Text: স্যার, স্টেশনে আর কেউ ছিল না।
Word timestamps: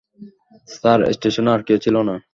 স্যার, 0.73 0.99
স্টেশনে 1.15 1.49
আর 1.55 1.61
কেউ 1.67 1.77
ছিল 1.85 1.95
না। 2.07 2.15